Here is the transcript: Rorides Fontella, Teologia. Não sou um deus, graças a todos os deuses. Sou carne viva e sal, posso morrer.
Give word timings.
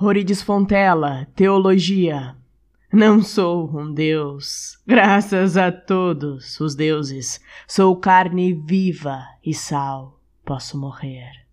Rorides 0.00 0.40
Fontella, 0.40 1.28
Teologia. 1.36 2.34
Não 2.90 3.22
sou 3.22 3.68
um 3.78 3.92
deus, 3.92 4.78
graças 4.86 5.58
a 5.58 5.70
todos 5.70 6.58
os 6.58 6.74
deuses. 6.74 7.38
Sou 7.68 7.94
carne 7.94 8.54
viva 8.54 9.22
e 9.44 9.52
sal, 9.52 10.18
posso 10.42 10.78
morrer. 10.78 11.49